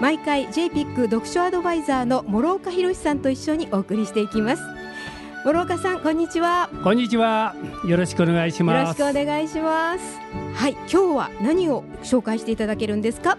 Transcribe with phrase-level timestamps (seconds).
[0.00, 4.62] 毎回 JPIC 読書アドバイザーの諸岡博さんと一緒にお送りしていきます。
[5.44, 6.68] 諸岡さんこんにちは。
[6.84, 7.54] こんにちは。
[7.86, 10.18] よろしくお願いしよろしますくお願いします。
[10.54, 13.38] はい今日は何を紹介していただけるんですか？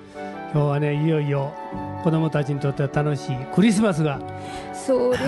[0.51, 1.53] 今日はねいよいよ
[2.03, 4.19] 子供たちにとっては楽しいクリスマスが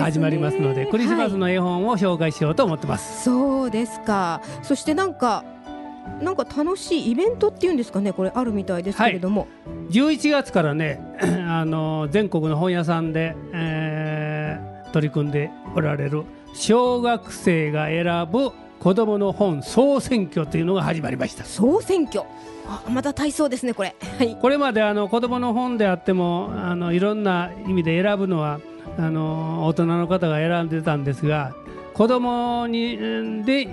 [0.00, 4.40] 始まりますのでクリスマスはいの絵本を紹介しようと思ってます、そうですか。
[4.62, 5.44] そしてなんか
[6.20, 9.46] なんか楽しいイベントっていうんですかねこれあるみたいですけれども、
[9.90, 11.00] 11月からね
[11.48, 21.44] あの全国の本屋さんで、えー取り組んでおられる小学生が選ぶ子どもの本総選挙というのが始まりました。
[21.44, 22.24] 総選挙。
[22.66, 23.94] あまた体操ですねこれ。
[24.18, 24.36] はい。
[24.36, 28.60] これまであの子どもの本であってもあのいろんな意味で選ぶのは
[28.98, 31.54] あの大人の方が選んでたんですが
[31.92, 33.68] 子どもにうんで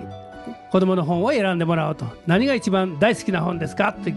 [0.72, 2.06] 子どもの本を選んでもらおうと。
[2.26, 3.96] 何が一番大好きな本ですか？
[4.00, 4.14] って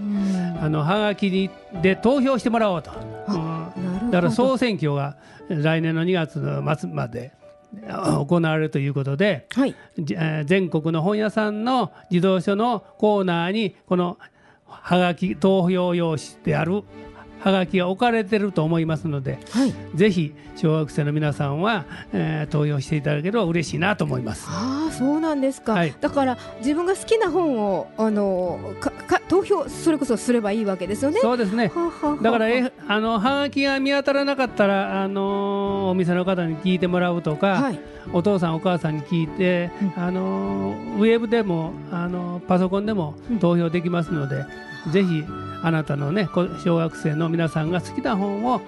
[0.61, 2.91] あのはがきにで投票してもらおうと、
[3.29, 4.11] うん。
[4.11, 5.17] だから総選挙が
[5.49, 7.33] 来年の2月の末まで
[7.89, 9.75] あ行われるということで、はい。
[10.45, 14.19] 全国の本屋さんの児童書のコーナーにこの
[14.67, 16.83] はがき投票用紙である
[17.41, 19.75] はがきが置かれてると思いますのではい。
[19.95, 24.47] ぜひ小学生の皆さんは、えー投票していただければ嬉しいなと思います。
[24.49, 25.95] ああそうなんですか、はい。
[26.01, 31.21] だから自分が好きな本をあのかか投票それこそすればいいわけですよね。
[31.21, 31.71] そうですね。
[31.75, 37.81] はあはだからえあのはがきが見当たらなかったらあのお店の方に聞いてもらうとか、はい
[38.13, 40.03] お父さんお母さんに聞いて、うん。
[40.03, 43.39] あのウェブでもあのパソコンでもうん。
[43.39, 44.45] 投票できますので、
[44.91, 45.25] ぜひ
[45.63, 48.61] あなたのねこ小学生の皆さんが好きな本を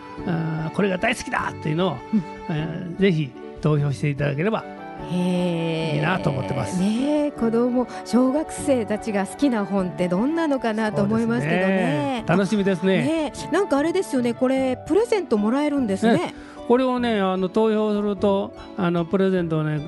[0.75, 2.23] これが大好きだっていうのを、うん。
[2.51, 4.65] えーぜひ投票していただければ
[5.11, 6.81] いいなと思ってます。
[6.81, 12.25] ねえ子供小学生たちが好きな本ってどんなのかなと思いますけどね。
[12.27, 13.05] 楽しみですね。
[13.05, 13.53] ねえ。
[13.53, 14.35] なんかあれですよね。
[14.35, 16.35] これプレゼントもらえるんですね。
[16.69, 19.81] これをねあの投票するとあのプレゼントをね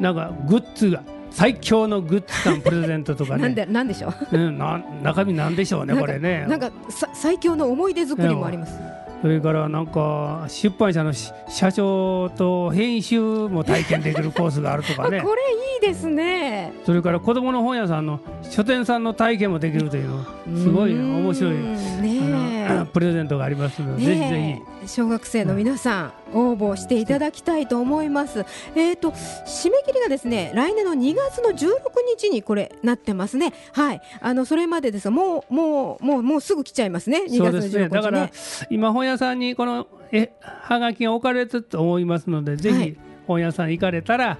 [0.00, 4.36] なんかグッズが最強のグッズ感プレゼントとかなんねでなんでしょう？
[4.38, 8.78] ねな中身なんでしょうねこれねなんかさ最強の思い出作りもあります。
[9.22, 16.72] それからなんか出版社のし社長と編集も体験できるコースがあるとあかね これいいですね。
[16.84, 18.18] それから子どもの本屋さんの
[18.50, 20.24] 書店さんの体験もできるというの
[20.58, 24.00] すごいねうん面白いね プレゼントがありますのえ。
[24.00, 28.44] で、ぜひぜねえ小学生の皆さん、応募していただきたいと思います。
[28.74, 31.80] えっ、と締め切りがですね来年の2月の16
[32.16, 33.52] 日にこれなってますね。
[33.72, 34.00] はい。
[34.20, 37.24] あのそれまでですがもうもうもうもうすぐ来ちゃいますね。
[37.26, 37.68] 2ひそう月の16日ね。
[37.68, 38.30] ですねだから
[38.70, 44.38] 今本屋さんにこのえはがきが置かれてると思いますのでぜはいひ本屋さん行かれたら、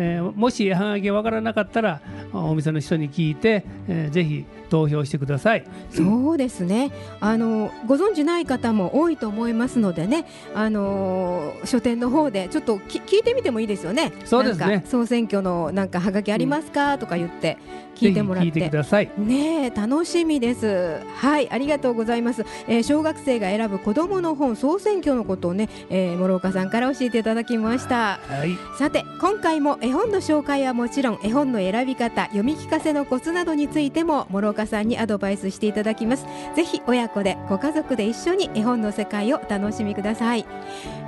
[0.00, 2.00] えーもしはがきがわからなかったら
[2.32, 5.64] お店の人に聞いて、えーぜひ投票してください。
[5.90, 6.92] そうですね。
[7.20, 14.12] あのご存知ない方も多いと思いますのでね、あの書店の方でちょっとき聞いてみてもいいですよね。
[14.24, 17.58] そうですね総選挙のなんかハガキありますか、とか言って
[17.96, 18.70] 聞いてもらってて。
[18.70, 19.10] ください。
[19.18, 21.00] ねえ楽しみです。
[21.16, 22.44] はいありがとうございます。
[22.68, 28.20] えー小学生が選ぶ子どもの本総選挙のことをね、えー、諸岡さんから教えていただきました。
[28.28, 28.56] はい。
[28.78, 36.26] さて今回も絵本の紹介はもちろん絵本の選び方読み聞かせのコツなどについても諸岡さんにアドバイスしていただきます。
[36.54, 40.46] ぜひ親子でご家族で一緒に絵本の世界をお楽しみください。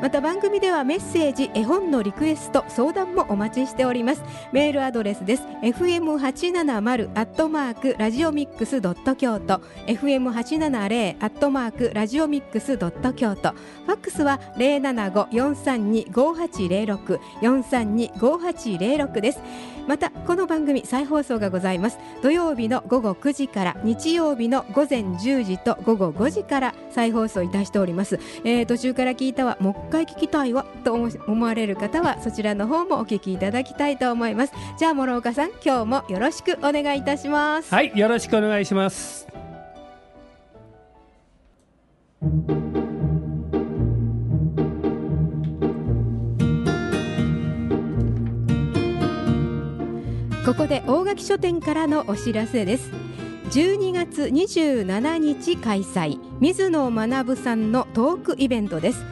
[0.03, 4.23] また番組ではメッセージ絵本のリクエスト相談もお待ちしております。
[4.51, 5.45] メールアドレスです。
[5.63, 9.61] fm870 アットマークラジオミックスドット京都。
[9.87, 13.53] fm870 アットマークラジオミックスドット京都。
[13.53, 19.39] ファックスは075-432-5806 432-5806です。
[19.87, 21.99] またこの番組再放送がございます。
[22.23, 34.53] 土曜日の午後9時から日曜日の午前10時と午後5時から再放送いたしております、えー途中から聞いたわもう一回聞きたいわと思思われる方はそちらの方もお聞きいただきたいと思います。
[34.79, 37.75] じゃあ諸岡さん今日もよろしくお願いいたします。
[37.75, 39.42] はい、よろしくお願いします。
[50.45, 52.91] ここで大垣書店からのお知らせです。
[53.53, 59.05] 12月27日開催水野学さんのトークイベントです。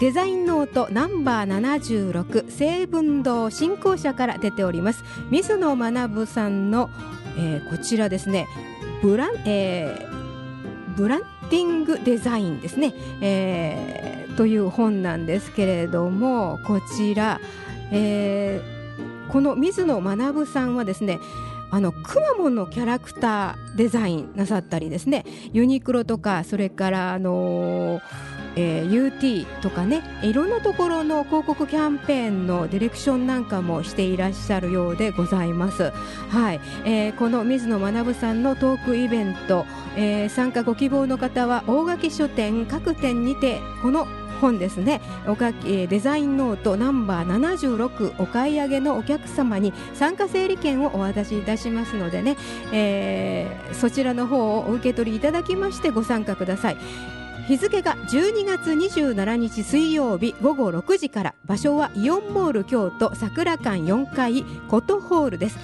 [0.00, 5.04] デザインノートナンバー76成文堂新校舎から出ております。
[5.30, 6.88] 水野学さんの、
[7.36, 8.46] えー、こちらですね
[9.02, 17.42] ブラン、えー、ブランディングデザインですね、えー、という本なんですけれどもこちら、
[17.92, 18.79] えー、
[19.32, 21.18] この水野学さんはですね
[21.70, 35.92] あのくまモンのキャラクターデザインなさったりですねユニクロとかそれからあのーえー、UT とかねいろんなところの広告キャンペーンのディレクションなんかもしていらっしゃるようでございます。
[36.30, 39.66] はい、えー、この水野学さんのトークイベント、
[39.96, 44.06] えー、参加ご希望の方は大垣書店各店にてこの
[44.40, 45.00] 本ですね。
[45.26, 52.36] おかえデザインノートナンバー76お買い上げのお客様に参加整理券をお渡しいたしますのでね、
[52.72, 57.19] えー、そちらの方をお受け取りいただきましてご参加ください。
[57.48, 65.58] 日付が12月27日水曜日午後6時から場所はイオンモール京都桜館4階コトホールです。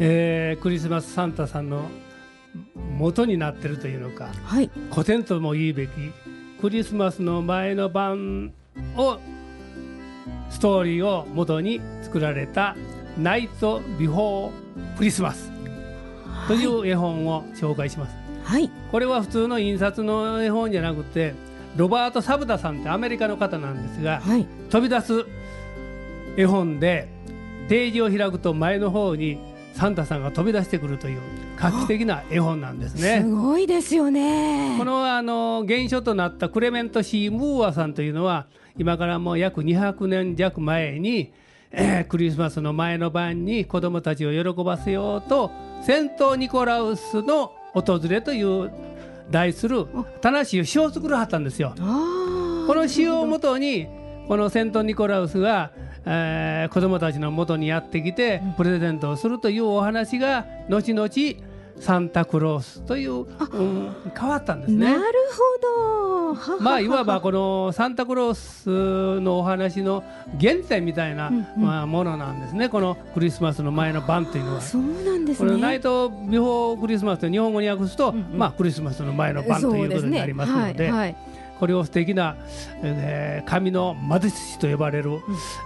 [0.00, 1.88] えー、クリスマスサンタさんの
[2.98, 5.90] 元になってるというのか、はい、古典とも言うべき
[6.60, 8.52] クリスマスの前の晩
[8.96, 9.20] を
[10.50, 12.74] ストーリーを元に作られた
[13.16, 15.53] ナイト・ビフォー・クリスマス
[16.46, 18.16] という絵本を紹介します。
[18.44, 21.34] はい、これは普通の印刷の絵本じゃなくて
[21.76, 25.24] ロバート・サブダさんってアメリカの方なんですが、はい、飛び出す
[26.36, 27.08] 絵本で
[27.68, 29.38] ページを開くと前の方に
[29.74, 31.20] サンタさんが飛び出してくるという
[31.56, 33.22] 画期的な絵本なんですね。
[33.22, 34.76] すごいですよね。
[34.78, 38.46] このあの原書となったクレメント・シー・ムーアさんというのは
[38.76, 41.32] 今からもう約200年弱前に、
[41.76, 45.50] えー、クリスマスの前の晩に子供たちを喜ばせようと
[45.82, 48.70] セント・ニコラウスの訪れという
[49.30, 49.86] 題する
[50.22, 51.74] 楽しい詩を作らはったんですよ。
[51.76, 53.86] この詩をもとに
[54.28, 55.72] このセント・ニコラウスが、
[56.06, 61.08] えー、子供たちのもとにやってきてプレゼントをするというお話が後々
[61.80, 64.86] サンタクロースという、うん、変わったんですね。
[64.86, 66.58] なるほど。
[66.60, 70.02] まあいわばこのサンタクロースのお話の
[70.40, 72.68] 原点みたいな、まあものなんですね。
[72.68, 74.60] このクリスマスの前の晩というのは。
[74.60, 75.48] そうなんですね。
[75.48, 80.84] これナイトビフォークリスマスと日本語に訳すと、うんうん、まあクリスマスの前の晩ということになりますので。
[80.84, 81.16] はいはい
[81.60, 82.36] これを素敵な、
[82.82, 85.18] えー、神の魔術師と呼ばれる、うん、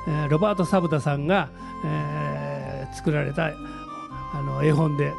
[0.07, 1.49] えー、ロバート・サブダさんが、
[1.83, 5.13] えー、作られたあの絵本で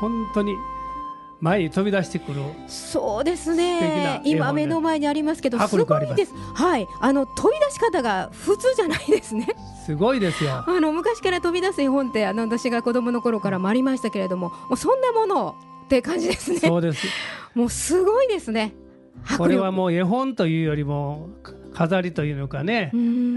[0.00, 0.56] 本当に
[1.40, 4.22] 前に飛び出してくるそうですね。
[4.24, 5.76] 今目の前にありますけどす。
[5.84, 6.32] ごいです。
[6.54, 6.86] はい。
[7.00, 9.48] あの飛び出し方が普通じゃないですね。
[9.84, 10.64] すごいですよ。
[10.66, 16.60] あの昔から飛び出す絵本ってあの私が子供の頃からもありましたけれどももうそんなものって感じですね。
[16.60, 17.06] そうです。
[17.54, 18.72] もうすごいですね。
[19.36, 21.28] これはもう絵本というよりも
[21.74, 22.90] 飾りというのかね。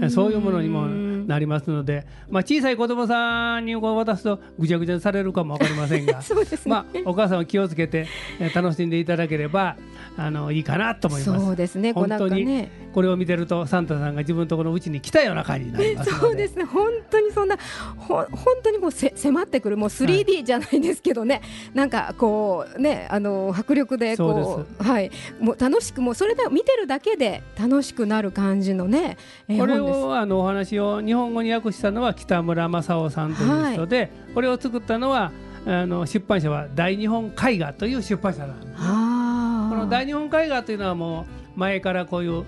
[0.08, 0.86] そういうものにも
[1.28, 6.24] なりますので、まあ、小さい子どもさんにこう渡すとぐちゃぐちゃにされるかも分かりませんが ね、
[6.66, 8.06] まあ、お母さんは気をつけて
[8.54, 9.76] 楽しんでいただければ
[10.16, 11.44] あのいいかなと思います。
[11.44, 11.92] そうですね。
[11.92, 16.64] 本当にこれを見てるとサンタさんが自分のところのうちに来たような感じになりますそうですね。
[16.64, 17.56] 本当にそんな
[17.96, 21.44] ほ本当にもうせ迫ってくるもう 3D じゃないですけどね、はい、
[21.74, 25.10] なんかこうねあの迫力でこうはい。
[25.40, 29.16] もう楽しくもうそれで見てるだけで楽しくなる感じのね、
[29.46, 35.32] これをあのお話を日本語に訳したのは北村正夫さんという人で、はい、これを作ったのは
[35.66, 42.44] あの出版社は大日本絵画という出版社なんです、ね、この大日本絵画というのはもう前からこういう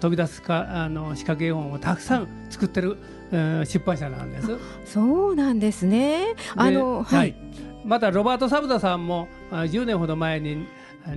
[0.00, 2.96] 飛び出すかあの仕掛け絵本をたくさん作ってる、
[3.32, 4.56] 出版社なんです。
[4.84, 6.36] そうなんですね。
[6.54, 7.36] あの、はい、はい、
[7.84, 10.66] またロバート・サブダさんも10年ほど前に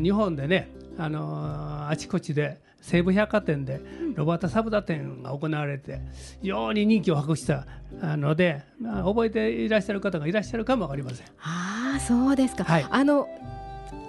[0.02, 0.72] 日本でね
[1.02, 3.82] あのあちこちで西武百貨店で
[4.16, 6.00] ロバータ・サブダ展が行われて
[6.42, 7.66] 非常に人気を博した
[8.18, 11.26] ので、まあ、覚えていらっしゃる方がいらっしゃるかもわかりません。
[11.40, 12.86] ああそうですか、はい。
[12.88, 13.28] あの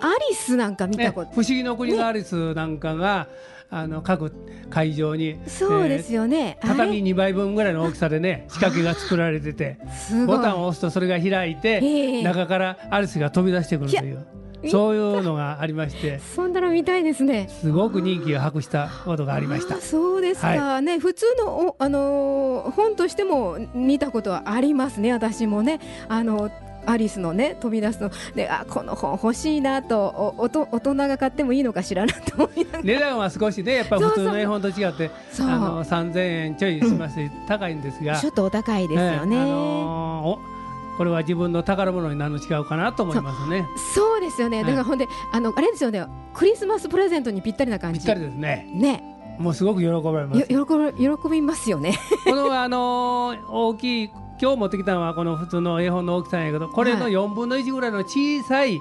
[0.01, 3.29] アリスなんか見たこと、ね不思議の国のアリスなんかが、
[3.71, 4.31] あの各
[4.69, 9.79] 会場にそうですよね、えー畳2倍分ぐらいの大きさでね仕掛けが作られてて
[10.27, 12.23] ボタンを押すとそれが開いて、ええ。
[12.23, 14.27] 中からアリスが飛び出してくるという
[14.71, 16.19] そういうのがありまして。
[16.19, 17.49] そんなの見たいですね。
[17.49, 19.81] すごく人気を博したことがありました。
[19.81, 25.81] そうですか、ね普通のおあのー本としても見たことはありますね私もね。
[26.09, 26.51] あの
[26.85, 28.11] アリスのね飛び出すの。
[28.35, 32.85] であこの本欲しいなとおおと大人が買ってもいいのかしらなと思いながら。
[32.85, 35.49] 値段は少しねやっぱり普通の絵本と違ってそう。
[35.49, 38.17] あの3000円ちょいしますし、高いんですが。
[38.21, 40.52] ちょっとお高いですよね、ええあのーお
[40.99, 43.67] これは自分の宝物になるの違うかなと思いますね。
[43.95, 44.67] そうですよね、はい。
[44.67, 46.07] だからほんであのあれですよね。
[46.35, 48.01] クリスマスプレゼントにぴったりな感じ。
[48.01, 48.71] ぴったりですね。
[48.75, 49.03] ね。
[49.39, 50.53] もうすごく喜ばれます。
[50.53, 51.99] よ喜びますよね。
[52.25, 57.13] このあのー大きい今日持ってきたのはこの普通の絵本の大きさやけどこれのはい。
[57.13, 58.79] 4分の1ぐらいの小さい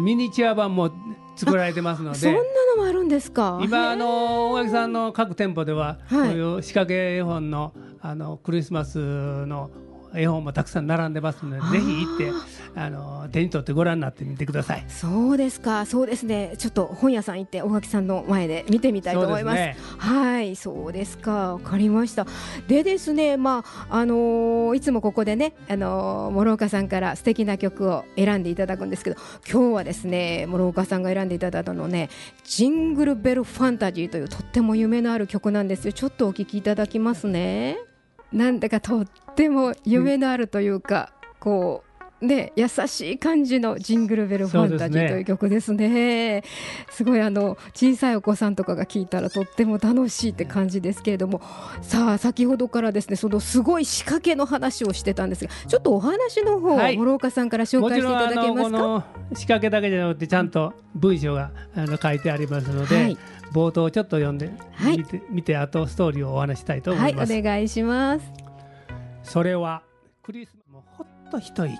[0.00, 0.90] ミニチュア版も
[1.36, 2.44] 作られてますのそんなで。
[2.76, 3.60] のもあるんですか？
[3.62, 6.28] 今あの大垣さんの各店舗では、はい。
[6.30, 7.72] こういう仕掛け絵本の
[8.02, 8.98] あのクリスマス
[9.46, 9.70] の
[10.14, 12.30] 絵本もたくさん並んでますのでぜひ行って
[12.74, 14.84] あの手に取ってご覧になってみてください。
[14.88, 15.86] そうですか。
[15.86, 16.54] そうですね。
[16.58, 19.56] ちょっと本屋さん行って大垣さんの前で見てみたいと思います。
[19.56, 19.76] ね。
[19.98, 21.54] はいそうですか。
[21.54, 22.26] わかりました。
[22.68, 29.16] でですねまああのーいつもここでねあのー諸岡さんから素敵な曲を選んでいただくんですけど
[29.50, 32.10] 今日はですね諸岡さんが選んでいただいたのね
[32.44, 35.92] ジングルベルファンタジーというとっても夢のある曲なんですよ。
[35.92, 37.78] ちょっとお聞きいただきますね
[38.32, 41.85] なんだかとっても夢のあるというか、こう
[42.20, 46.42] ね優しい感じのジングルベルファンタジーという曲ですね。
[46.90, 51.40] すごいあの小さいお子さんとかが聞いたらとっても楽しいって感じですけれども。
[51.82, 56.96] さあ先ほどからですねそのすごい仕掛けの話をしてたんですがちょっとお話の方、はい。
[56.96, 58.70] 諸岡さんから紹も介していただけますか？
[58.70, 59.04] この
[59.34, 63.18] 仕掛けだけじゃなくてちゃんと文章があの書いてありますので、はい。
[63.52, 64.98] 冒頭をちょっと読んで、はい。
[64.98, 67.32] 見て見てあとストーリーをお話ししたいと思はいいます。
[67.32, 68.24] お願いします。
[69.22, 69.82] それは
[70.22, 71.78] クリスマスと一息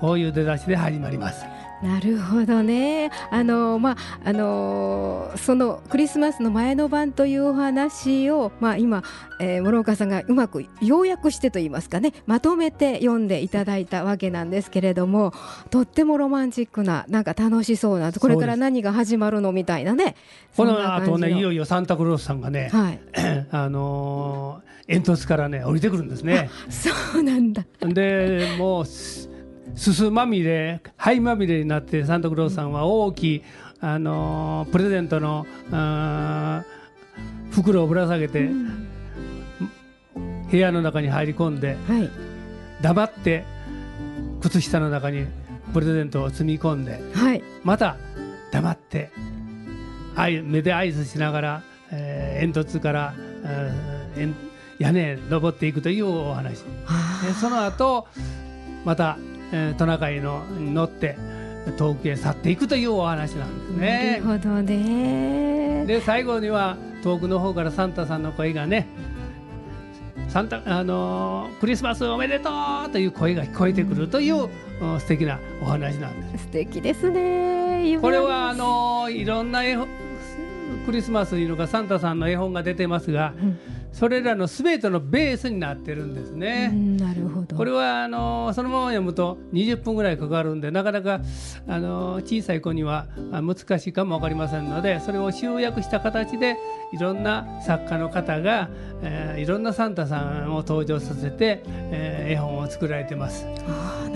[0.00, 1.51] こういう出だしで始まります。
[1.82, 3.10] なるほどね。
[3.30, 9.02] あのまああのそのクリスマスの前の晩というお話をまあ今、
[9.40, 12.12] えー、諸岡さんがうまく要約してと言いますかね。
[12.26, 15.32] まとめて読んでいただいたわけなんですけれども
[15.70, 20.14] とってもロマンチックななんか楽しそうなこれから何が始まるのみたいなね。
[20.56, 23.00] この後ねいよいよサンタクロースさんがね、はい。
[23.50, 26.50] あのー煙突からね降りてくるんですね。
[26.68, 27.64] そうなんだ。
[27.80, 28.84] でもう
[29.74, 33.42] すすすまみれ灰まみれになってサンタクロースさんは大きい、
[33.80, 35.46] あのープレゼントの
[37.50, 38.88] 袋をぶら下げて、うん。
[40.50, 42.10] 部屋の中に入り込んではい。
[42.82, 43.44] 黙って
[44.40, 45.26] 靴下の中に
[45.72, 47.42] プレゼントを積み込んではい。
[47.64, 47.96] また
[48.50, 49.10] 黙って
[50.44, 53.14] 目で合図しながら、えー煙突から、
[53.44, 54.34] えー煙
[54.78, 56.64] 屋根へ登っていくというお話。
[57.40, 58.08] その後
[58.84, 59.16] また、
[59.52, 61.16] えートナカイのに乗って
[61.76, 64.24] 遠くへ去っていくというお話なんですーなねる。
[64.24, 65.84] ほどね。
[65.86, 68.86] で最後には遠くの方からサンタさんの声がね
[70.28, 72.48] 「サンタあのークリスマスおめでと
[72.88, 76.44] う!」という声が聞こえてくるという、うん素敵なお話なんです。
[76.46, 77.86] 素敵ですね。
[77.88, 79.86] 夢これはあのーいろんな絵本
[80.86, 83.58] クリスマスいうのかサンタさんの絵本が出てますがうん
[83.92, 86.70] それらの全てのベースになってるんですね。
[86.72, 87.56] うんなるほど。
[87.56, 91.20] これはあのそのまま読むと20分ぐらいかかるんでなかなか
[91.68, 96.56] あの小さい子にはあ難しいかも分かりませんのでそれを集約した形で
[96.92, 98.70] いろんな作家の方が、
[99.02, 103.46] えーいろんなサンタさんを登場させて、えー絵本を作られてます。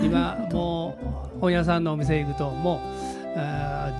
[0.01, 0.97] 今も
[1.37, 2.81] う本屋さんのお店行くとも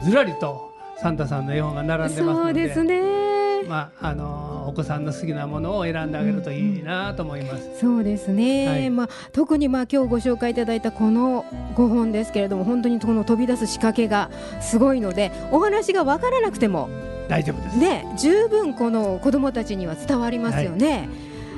[0.02, 3.27] うずらりとサンタさんの絵本が並んでますのでそうですね。
[3.68, 7.80] まああのお子さんの好きなものを選んであげるといいなと思います。
[7.80, 11.46] そうですね、はいまあ、特にまあ今日ご紹介いただいたこの
[11.76, 14.30] 5本ですけれども本当にこの飛び出す仕掛けが
[14.62, 16.90] すごいのでお話が分からなくても、
[17.28, 17.78] 大丈夫です。
[17.78, 21.10] ね、十分この子どもたちには伝わりますよね。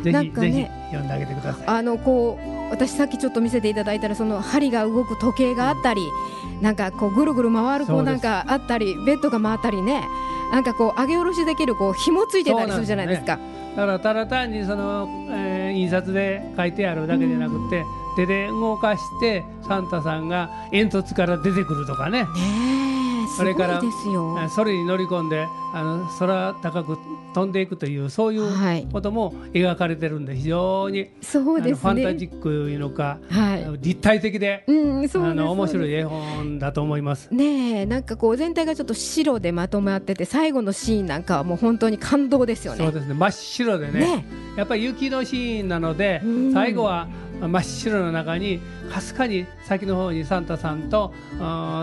[0.04, 1.68] ぜひ、なんかねぜひ読んであげてください。
[1.68, 6.02] あのこう私さっきちょっと見せていただいたらその針が動く時計があったり
[6.62, 10.04] なんかこうぐるぐる回るこそうなんかあったりベッドが回ったりね
[10.52, 13.40] なんかこう上げ下ろしできるこう紐ついてたりするじゃないですか。
[13.76, 22.24] だからただ単にその、えー印刷で書いてあるだけじゃなくて、手で動かしてサンタさんが煙突から出てくるとかね。
[22.24, 22.30] ね
[23.24, 24.40] えそれからすごいですよ。
[24.40, 26.98] あそれに乗り込んであの空高く
[27.34, 28.88] 飛んでいくというそういうはい。
[28.92, 31.74] ことも描かれてるんで非常に、そうですね。
[31.76, 33.68] ファンタジックいうのか、はい。
[33.82, 37.28] 立体的で、うんそうあの面白い絵本だと思います。
[37.28, 37.34] す。
[37.34, 42.84] ねえなんかこう全体がちょっと白でまとまってて最後のシーンなんかはもう本当に感動ですよね。
[42.84, 43.14] そうですね。
[43.14, 44.00] 真っ白でね。
[44.00, 44.26] ね。
[44.58, 46.54] やっぱり雪のシーンなのでうん。
[46.54, 47.08] 最後は
[47.48, 48.60] 真っ白の中に
[48.92, 51.14] かすかに先の方にサンタさんと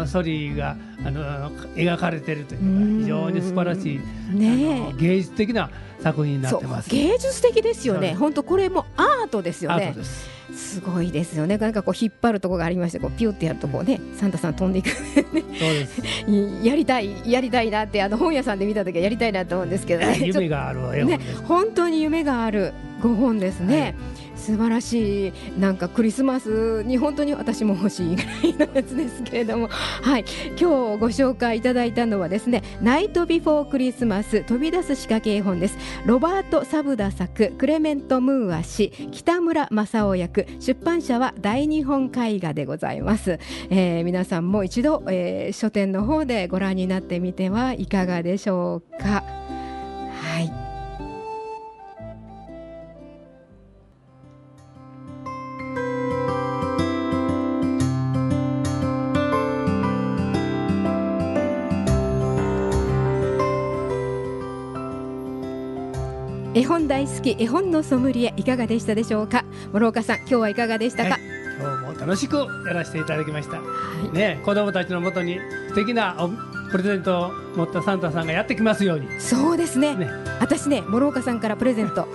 [0.06, 4.00] ソリーがあの描かれているというのが非常に素晴らしい、
[4.34, 5.70] ね芸術的な
[6.00, 6.90] 作品になってます。
[6.90, 8.14] 芸術的ですよね。
[8.14, 9.94] 本当これもアートですよね。
[10.02, 10.36] す。
[10.56, 11.58] すごいですよね。
[11.58, 14.90] なんかこう引っ張るところがありましてこうピュってやるとこうねサンタさん飛んでいく。
[14.90, 16.02] そうです。
[16.62, 20.18] やりたいやりたいなってあの本屋さんで見た時はやりたいなと思うんですけどね。
[20.22, 23.94] 夢がある絵ね本当に夢がある5本ですね、
[24.36, 25.32] 素晴らしい。
[25.58, 29.68] なんかクリスマスに本当に私も欲しいぐらいのやつですけれども。
[30.02, 30.24] はい。
[30.50, 30.64] 今日
[30.98, 35.76] ご紹介いただいたのはですねナイトビフォークリスマス飛び出す仕掛け絵本です。
[36.04, 43.38] ロバート・サブダ作クレメント・ムーア氏北村正夫役出版社は大日本絵画でございます、
[43.70, 49.45] えー皆さんも一度、えー書店の方でご覧になってみてはいかがでしょうか。
[66.86, 69.44] 本大好き絵本のソムリエいかがでしたでしょうか？
[69.72, 71.20] 諸岡さん今日はいかがでしたか、はい
[71.58, 73.56] 今日も楽しくやらせていただきました。
[73.56, 73.62] は
[74.12, 74.14] い。
[74.14, 75.40] ね、子供たちのもとに
[75.70, 76.28] 素敵なお
[76.70, 79.08] プレゼントを持ったサンタさんがやってきますように。
[79.18, 79.96] そうですね。
[79.96, 80.06] ね、
[80.38, 82.06] 私ね諸岡さんからプレゼント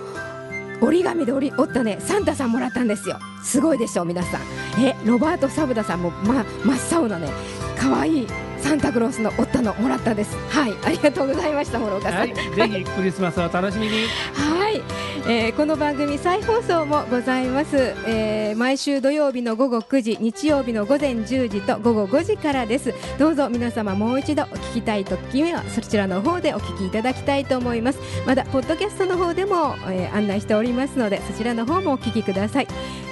[0.80, 3.18] 折り紙で折り折ったねサンタさんもらったんですよ。
[3.42, 4.40] すごいでしょ皆さん。
[4.80, 7.28] えロバート・サブダさんも、ま、真っ青なね
[7.76, 8.26] 可愛い
[8.62, 10.36] サンタクロースの折ったのもらったんです。
[10.48, 10.72] はい。
[10.84, 12.18] ありがとうございました諸岡さん。
[12.20, 13.92] はい、ぜひクリスマスを楽しみに。
[14.34, 14.82] はい、
[15.28, 22.94] えーこの番組再放送もございます、えー毎週土曜日の午後9時日曜日の午前10時と午後5時からです。
[23.18, 27.98] どうぞ皆様もう一度お聞きたい時にはそちらの方でお聞きいただきたいと思います。
[28.26, 32.68] まだポッドキャストの方でも、えー案内しておりますのでそちらの方もお聞きください。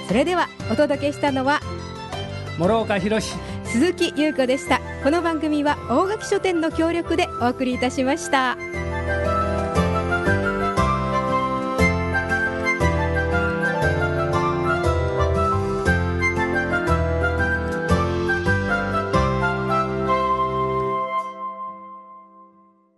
[0.07, 1.59] それではお届けしたのは
[2.57, 3.35] 諸岡博史。
[3.65, 8.55] 鈴木優子でしたこの番組は大垣書店の協力でお送りいたしました。